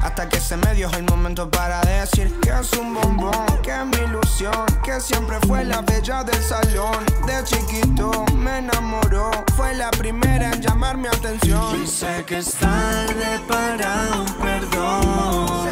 Hasta 0.02 0.28
que 0.28 0.40
se 0.40 0.58
me 0.58 0.74
dio 0.74 0.90
el 0.92 1.04
momento 1.04 1.50
para 1.50 1.82
decir 1.82 2.34
Que 2.42 2.50
es 2.50 2.74
un 2.74 2.94
bombón, 2.94 3.46
que 3.62 3.72
es 3.72 3.86
mi 3.86 3.98
ilusión 4.08 4.66
Que 4.84 5.00
siempre 5.00 5.38
fue 5.48 5.64
la 5.64 5.82
bella 5.82 6.24
del 6.24 6.42
salón. 6.44 7.06
De 7.28 7.44
chiquito 7.44 8.26
me 8.36 8.60
enamoró 8.60 9.30
Fue 9.56 9.76
la 9.76 9.92
primera 9.92 10.52
en 10.52 10.62
llamar 10.62 10.98
mi 10.98 11.08
atención. 11.08 11.84
Y 11.84 11.88
sé 11.88 12.24
que 12.26 12.40
es 12.40 12.54
tarde 12.56 13.40
para 13.48 14.08
un 14.20 14.26
perdón. 14.40 15.70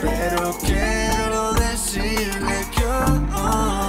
Pero 0.00 0.56
quiero 0.58 1.52
decirle 1.54 2.66
que 2.72 2.86
Do 3.36 3.85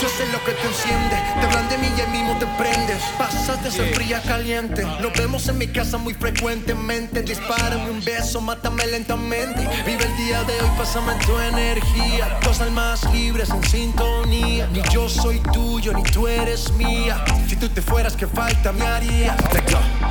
Yo 0.00 0.08
sé 0.08 0.26
lo 0.32 0.42
que 0.44 0.52
te 0.52 0.66
enciende. 0.66 1.16
Te 1.40 1.46
hablan 1.46 1.68
de 1.68 1.78
mí 1.78 1.88
y 1.96 2.00
ahí 2.00 2.10
mismo 2.10 2.36
te 2.38 2.46
prendes 2.58 3.02
Pasas 3.18 3.62
de 3.62 3.70
fría 3.94 4.20
caliente. 4.22 4.84
Nos 5.00 5.12
vemos 5.12 5.48
en 5.48 5.58
mi 5.58 5.66
casa 5.66 5.98
muy 5.98 6.14
frecuentemente. 6.14 7.22
Dispárame 7.22 7.90
un 7.90 8.02
beso, 8.04 8.40
mátame 8.40 8.86
lentamente. 8.86 9.68
Vive 9.86 10.04
el 10.04 10.16
día 10.16 10.42
de 10.44 10.54
hoy, 10.60 10.70
pásame 10.76 11.12
en 11.12 11.18
tu 11.20 11.38
energía. 11.38 12.38
Dos 12.42 12.60
almas 12.60 13.04
libres 13.12 13.50
en 13.50 13.62
sintonía. 13.64 14.66
Ni 14.72 14.82
yo 14.92 15.08
soy 15.08 15.40
tuyo, 15.52 15.92
ni 15.92 16.02
tú 16.02 16.26
eres 16.26 16.72
mía. 16.72 17.24
Si 17.48 17.56
tú 17.56 17.68
te 17.68 17.80
fueras, 17.80 18.16
¿qué 18.16 18.26
falta 18.26 18.72
me 18.72 18.86
haría? 18.86 19.36
Let's 19.52 19.72
go 19.72 20.03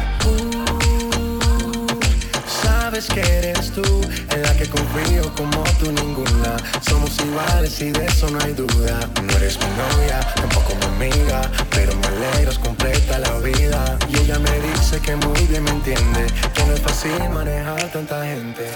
sabes 2.94 3.08
que 3.08 3.38
eres 3.38 3.72
tú, 3.72 4.02
en 4.36 4.44
la 4.44 4.56
que 4.56 4.68
confío 4.70 5.34
como 5.36 5.64
tú 5.80 5.92
ninguna. 5.92 6.58
Somos 6.82 7.18
iguales 7.20 7.82
y 7.82 7.90
de 7.90 8.06
eso 8.06 8.30
no 8.30 8.40
hay 8.40 8.54
duda. 8.54 9.10
No 9.24 9.38
eres 9.38 9.58
mi 9.58 9.66
novia, 9.66 10.20
tampoco 10.36 10.76
mi 10.76 11.08
amiga, 11.08 11.50
pero 11.72 11.96
me 11.96 12.08
alegras 12.08 12.60
completa 12.60 13.18
la 13.18 13.40
vida. 13.40 13.98
Y 14.10 14.18
ella 14.20 14.38
me 14.38 14.60
dice 14.68 15.00
que 15.00 15.16
muy 15.16 15.42
bien 15.48 15.64
me 15.64 15.72
entiende, 15.72 16.28
que 16.54 16.66
no 16.66 16.74
es 16.74 16.82
fácil 16.82 17.30
manejar 17.30 17.92
tanta 17.92 18.24
gente. 18.26 18.70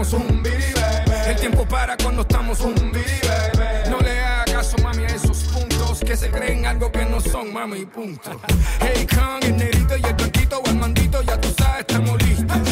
estamos 0.00 0.12
un 0.12 0.42
El 1.26 1.36
tiempo 1.36 1.66
para 1.66 1.96
cuando 1.96 2.22
estamos 2.22 2.60
un 2.60 2.74
No 3.90 3.98
le 4.00 4.20
hagas 4.20 4.50
caso, 4.50 4.76
mami, 4.82 5.04
a 5.04 5.08
esos 5.08 5.38
puntos 5.44 6.00
que 6.00 6.16
se 6.16 6.30
creen 6.30 6.66
algo 6.66 6.90
que 6.90 7.04
no 7.04 7.20
son, 7.20 7.52
mami, 7.52 7.84
punto. 7.84 8.30
Hey, 8.80 9.06
Khan, 9.06 9.42
el 9.42 9.56
negrito 9.56 9.96
y 9.96 10.04
el 10.04 10.14
blanquito, 10.14 10.62
el 10.64 10.76
mandito, 10.76 11.22
ya 11.22 11.40
tú 11.40 11.48
sabes, 11.56 11.80
estamos 11.80 12.22
listos. 12.22 12.69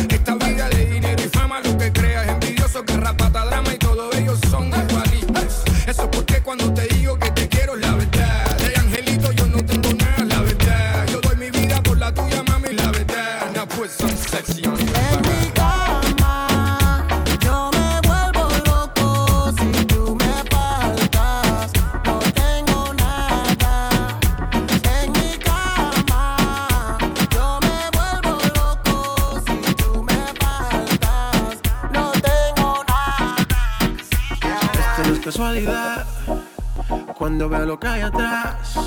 lo 37.69 37.79
que 37.79 37.87
atrás. 37.87 38.79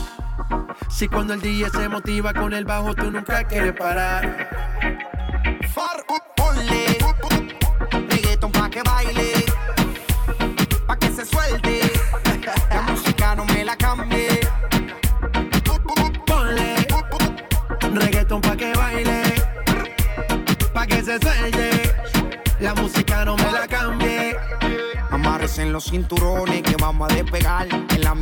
Si 0.89 1.07
cuando 1.07 1.35
el 1.35 1.41
DJ 1.41 1.69
se 1.69 1.87
motiva 1.87 2.33
con 2.33 2.51
el 2.51 2.65
bajo, 2.65 2.95
tú 2.95 3.11
nunca 3.11 3.43
quieres 3.43 3.73
parar. 3.73 4.49
Far, 5.71 6.03
uh, 6.09 6.17
ponle, 6.35 6.97
reggaeton 8.09 8.51
pa' 8.51 8.69
que 8.71 8.81
baile, 8.81 9.45
pa' 10.87 10.97
que 10.97 11.09
se 11.11 11.23
suelte. 11.23 11.91
La 12.71 12.81
música 12.81 13.35
no 13.35 13.45
me 13.45 13.63
la 13.63 13.75
cambie. 13.75 14.39
Ponle, 16.25 16.87
reggaeton 17.93 18.41
pa' 18.41 18.57
que 18.57 18.73
baile, 18.73 19.21
pa' 20.73 20.87
que 20.87 21.03
se 21.03 21.19
suelte. 21.19 21.69
La 22.59 22.73
música 22.73 23.25
no 23.25 23.35
me 23.37 23.51
la 23.51 23.67
cambie. 23.67 24.35
Amárrese 25.11 25.61
en 25.61 25.71
los 25.71 25.83
cinturones 25.83 26.40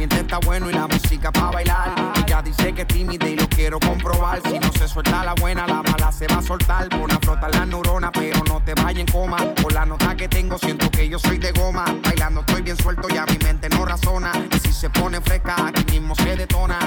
ambiente 0.03 0.21
está 0.21 0.37
bueno 0.45 0.69
y 0.69 0.73
la 0.73 0.87
música 0.87 1.29
para 1.29 1.51
bailar. 1.51 2.13
Ella 2.25 2.41
dice 2.41 2.73
que 2.73 2.83
es 2.83 2.87
tímida 2.87 3.27
y 3.27 3.35
lo 3.35 3.49
quiero 3.49 3.79
comprobar. 3.81 4.41
Si 4.47 4.57
no 4.57 4.71
se 4.71 4.87
suelta 4.87 5.25
la 5.25 5.33
buena, 5.33 5.67
la 5.67 5.83
mala 5.83 6.09
se 6.09 6.25
va 6.27 6.37
a 6.37 6.41
soltar. 6.41 6.87
Pon 6.87 7.11
a 7.11 7.19
flotar 7.19 7.53
las 7.53 7.67
neuronas, 7.67 8.11
pero 8.13 8.41
no 8.47 8.61
te 8.63 8.73
vayas 8.75 9.01
en 9.01 9.07
coma. 9.07 9.37
Por 9.61 9.73
la 9.73 9.85
nota 9.85 10.15
que 10.15 10.29
tengo, 10.29 10.57
siento 10.57 10.89
que 10.89 11.09
yo 11.09 11.19
soy 11.19 11.37
de 11.37 11.51
goma. 11.51 11.83
Bailando 12.01 12.39
estoy 12.39 12.61
bien 12.61 12.77
suelto 12.77 13.09
y 13.13 13.17
a 13.17 13.25
mi 13.25 13.37
mente 13.39 13.67
no 13.67 13.83
razona. 13.83 14.31
Y 14.55 14.59
si 14.59 14.71
se 14.71 14.89
pone 14.89 15.19
fresca, 15.19 15.67
aquí 15.67 15.83
mismo 15.91 16.15
se 16.15 16.33
detona. 16.37 16.79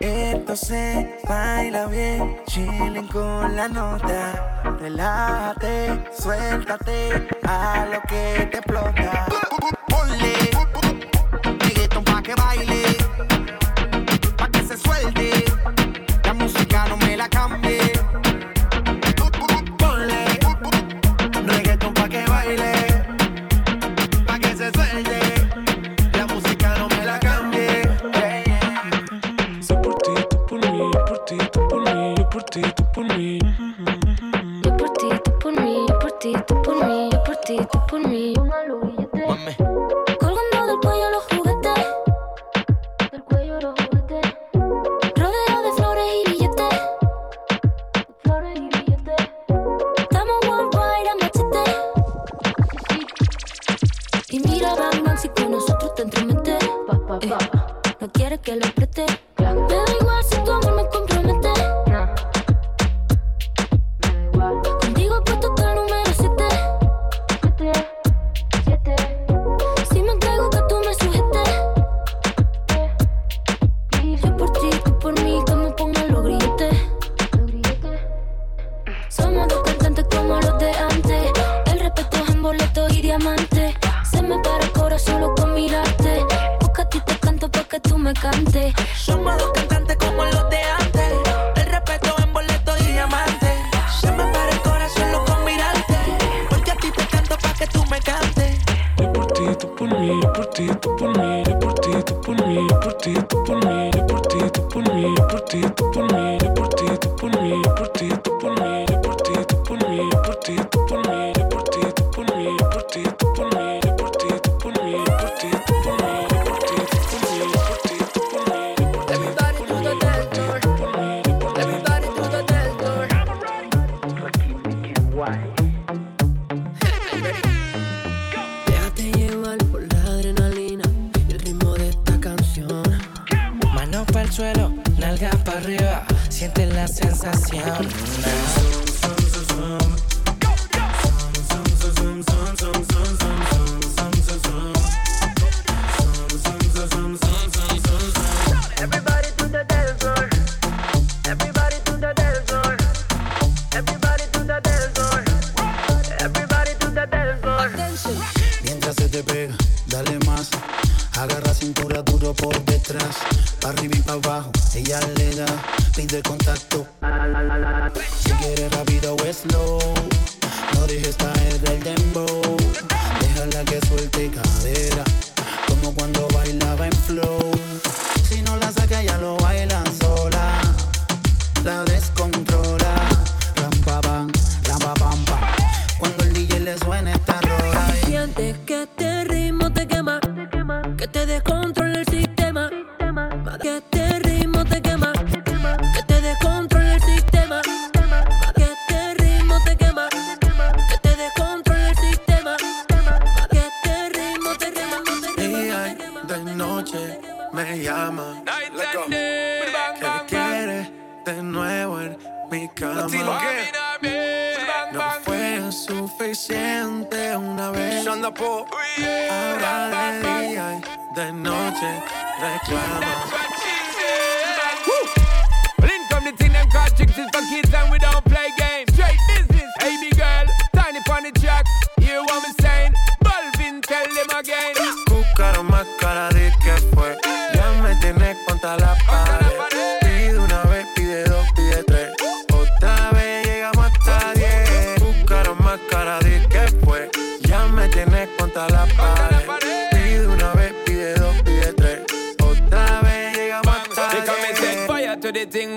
Entonces 0.00 1.06
baila 1.28 1.86
bien, 1.86 2.38
chillen 2.46 3.06
con 3.06 3.54
la 3.54 3.68
nota. 3.68 4.62
Relájate, 4.80 6.10
suéltate 6.18 7.28
a 7.44 7.86
lo 7.92 8.02
que 8.02 8.45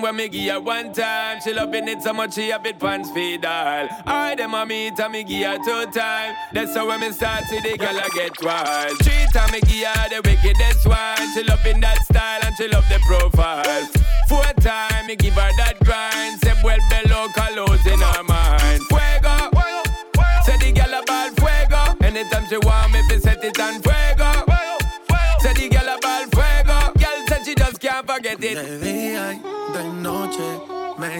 for 0.09 0.13
me 0.13 0.27
give 0.27 0.63
one 0.63 0.91
time. 0.91 1.39
She 1.41 1.53
loving 1.53 1.87
it 1.87 2.01
so 2.01 2.13
much 2.13 2.33
she 2.33 2.49
a 2.49 2.57
bit 2.57 2.79
pants 2.79 3.11
feed 3.11 3.45
all. 3.45 3.87
I 4.05 4.33
them 4.35 4.55
a 4.55 4.65
meet 4.65 4.99
and 4.99 5.13
me 5.13 5.23
give 5.23 5.45
her 5.45 5.57
two 5.57 5.91
time. 5.91 6.35
That's 6.51 6.75
how 6.75 6.87
when 6.87 7.01
me 7.01 7.11
start 7.11 7.43
see 7.43 7.59
the 7.59 7.77
girl 7.77 7.95
I 7.95 8.09
get 8.15 8.33
wild. 8.41 8.97
Three 9.03 9.25
time 9.33 9.51
me 9.51 9.61
give 9.61 10.09
the 10.09 10.21
wickedest 10.25 10.87
one. 10.87 11.33
She 11.33 11.43
loving 11.43 11.81
that 11.81 12.01
style 12.05 12.41
and 12.43 12.55
she 12.57 12.67
love 12.67 12.85
the 12.89 12.99
profile. 13.05 13.85
Four 14.27 14.51
time 14.61 15.05
me 15.05 15.15
give 15.15 15.33
her 15.33 15.51
that 15.57 15.77
grind. 15.83 16.39
Say 16.41 16.55
well 16.63 16.79
below 16.89 17.27
colors 17.35 17.85
in 17.85 17.99
her 17.99 18.23
mind. 18.23 18.81
Fuego, 18.89 19.35
fuego, 19.53 19.83
fuego. 20.15 20.41
Say 20.45 20.57
the 20.57 20.71
girl 20.73 20.93
a 20.97 21.01
ball. 21.05 21.29
fuego. 21.37 21.81
Anytime 22.01 22.47
she 22.49 22.57
want 22.57 22.93
me, 22.93 23.01
be 23.09 23.19
set 23.19 23.43
it 23.43 23.59
on 23.59 23.81
fuego. 23.81 24.31
fuego, 24.49 24.79
fuego. 25.05 25.37
Say 25.41 25.53
the 25.53 25.69
girl 25.69 25.89
a 25.93 25.97
ball. 26.01 26.25
fuego. 26.33 26.77
Girl 26.97 27.27
said 27.27 27.45
she 27.45 27.53
just 27.53 27.79
can't 27.79 28.07
forget 28.07 28.37
it 28.41 29.48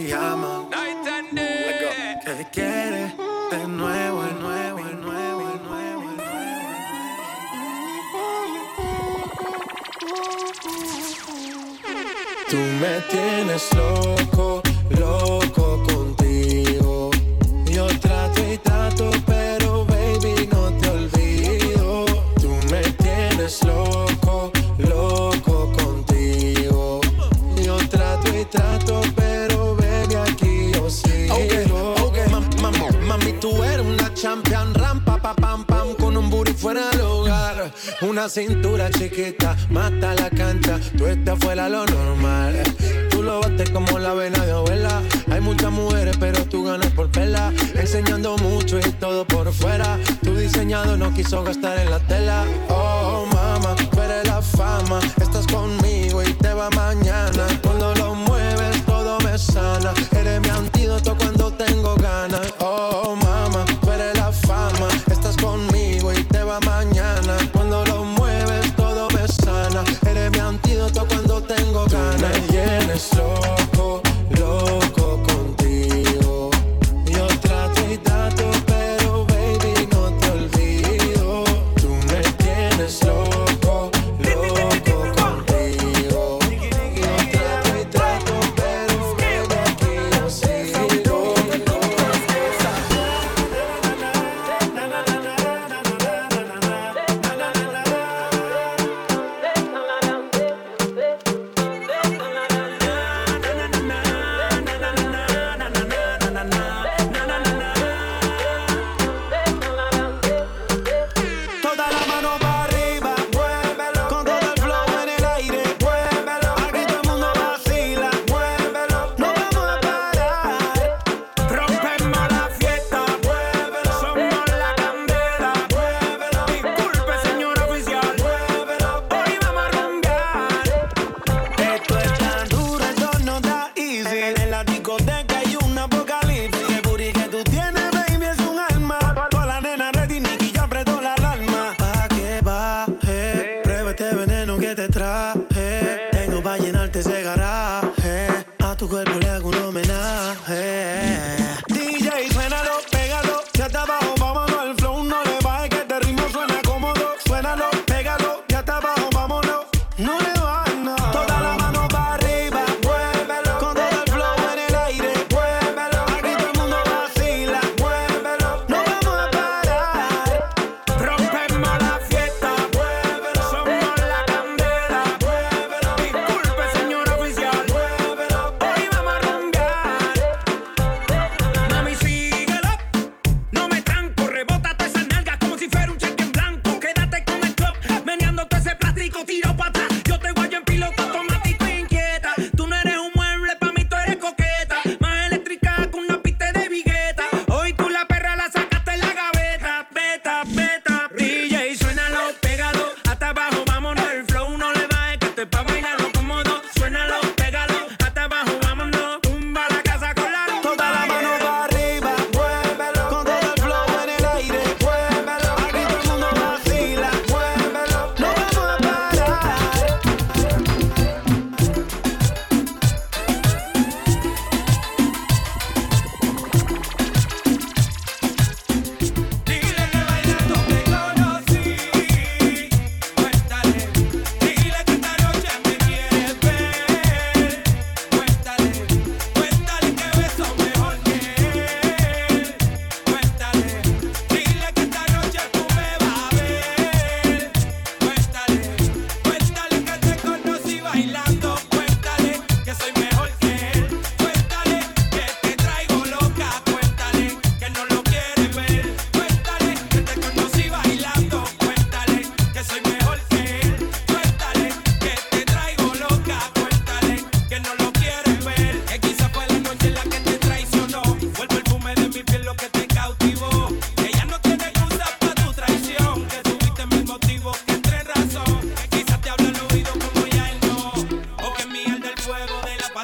me 0.01 0.07
llaman. 0.07 0.69
Night 0.69 1.07
and 1.07 1.35
day. 1.35 2.15
¿Qué 2.25 2.45
quiere 2.51 3.13
De 3.51 3.67
nuevo, 3.67 4.23
de 4.23 4.33
nuevo, 4.33 4.83
de 4.83 4.93
nuevo, 4.93 5.41
de 5.49 5.59
nuevo, 5.67 6.03
de 6.09 6.15
nuevo. 6.15 6.59
Tú 12.49 12.57
me 12.81 13.01
tienes 13.09 13.73
loco, 13.73 14.61
loco. 14.89 15.88
Una 38.01 38.29
cintura 38.29 38.89
chiquita, 38.89 39.57
mata 39.69 40.15
la 40.15 40.29
cancha. 40.29 40.79
Tú 40.97 41.05
estás 41.05 41.37
fuera 41.37 41.67
lo 41.67 41.85
normal. 41.85 42.63
Tú 43.09 43.21
lo 43.21 43.41
bates 43.41 43.69
como 43.71 43.99
la 43.99 44.13
vena 44.13 44.45
de 44.45 44.53
abuela. 44.53 45.01
Hay 45.29 45.41
muchas 45.41 45.69
mujeres, 45.69 46.15
pero 46.17 46.45
tú 46.45 46.63
ganas 46.63 46.91
por 46.93 47.11
vela. 47.11 47.51
Enseñando 47.75 48.37
mucho 48.37 48.79
y 48.79 48.91
todo 48.93 49.25
por 49.25 49.51
fuera. 49.51 49.99
Tu 50.23 50.33
diseñado 50.33 50.95
no 50.95 51.13
quiso 51.13 51.43
gastar 51.43 51.77
en 51.77 51.91
la 51.91 51.99
tela. 51.99 52.45
Oh, 52.69 53.25
mama, 53.33 53.75
tú 53.91 54.01
eres 54.01 54.25
la 54.25 54.41
fama. 54.41 54.99
Estás 55.19 55.45
conmigo 55.47 56.23
y 56.23 56.31
te 56.35 56.53
va 56.53 56.69
mañana. 56.69 57.47
Cuando 57.61 57.93
lo 57.95 58.15
mueves, 58.15 58.85
todo 58.85 59.19
me 59.19 59.37
sale. 59.37 59.68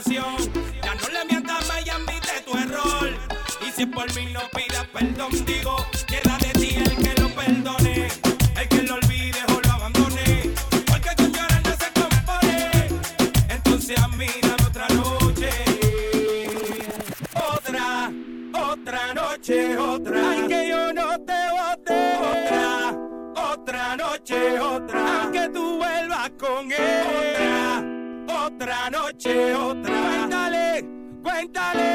Ya 0.03 0.93
no 0.93 1.07
le 1.07 1.23
mientas 1.23 1.65
más 1.69 1.85
y 1.85 1.89
admite 1.89 2.41
tu 2.45 2.57
error. 2.57 3.13
Y 3.65 3.71
si 3.71 3.83
es 3.83 3.87
por 3.87 4.13
mí 4.13 4.25
no 4.33 4.41
pidas 4.49 4.85
perdón, 4.87 5.31
digo. 5.45 5.77
Cuéntale. 31.47 31.94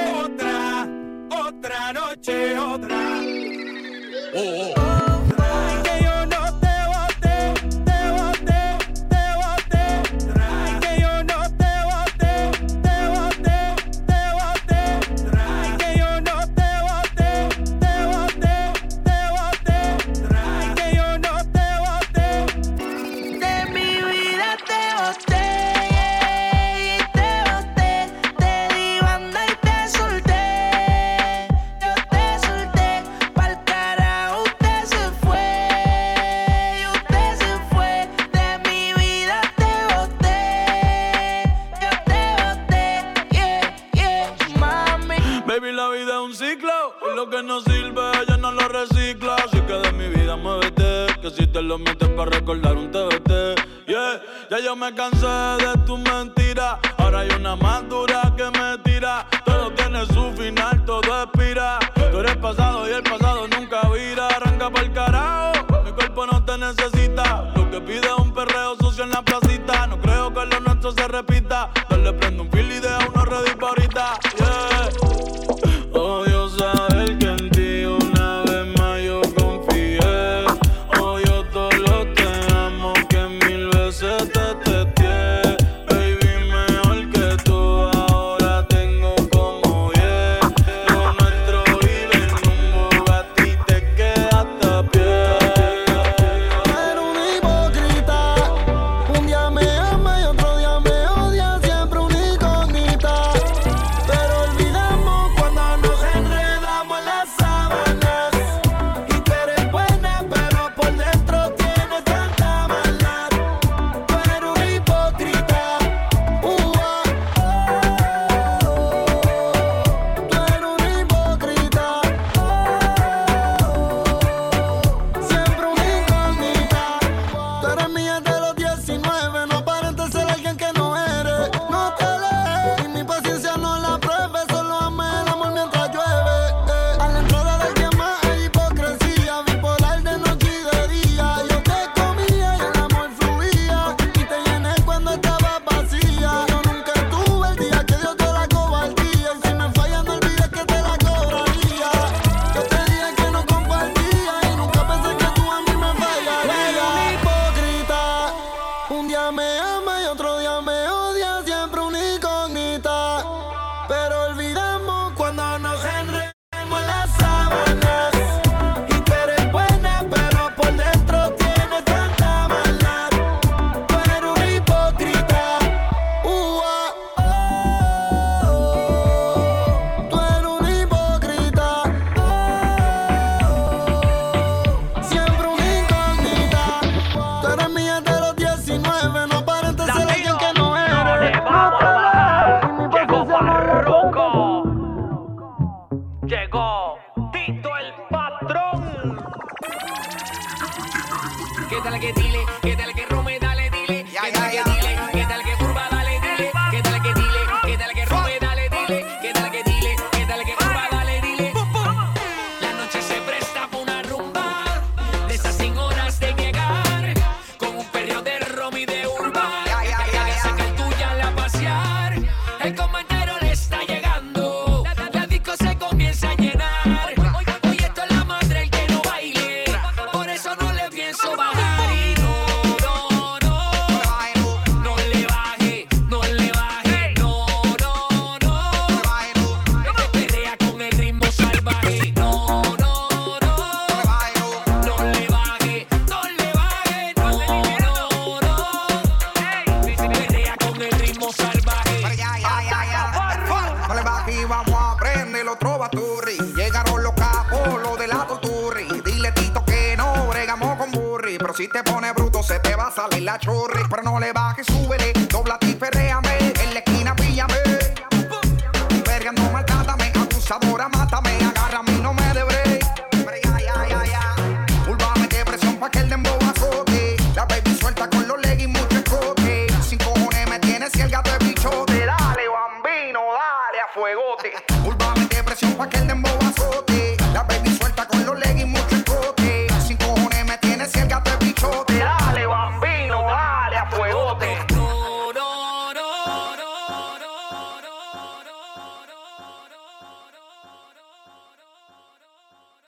Que 201.98 202.12
dile? 202.12 202.38
¿Qué 202.62 202.76
tal 202.76 202.94
que 202.94 202.99